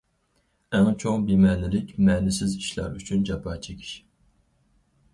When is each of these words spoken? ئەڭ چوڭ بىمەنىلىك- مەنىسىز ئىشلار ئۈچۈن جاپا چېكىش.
ئەڭ 0.77 0.89
چوڭ 1.03 1.25
بىمەنىلىك- 1.27 1.93
مەنىسىز 2.09 2.57
ئىشلار 2.65 2.99
ئۈچۈن 3.03 3.31
جاپا 3.31 3.57
چېكىش. 3.69 3.97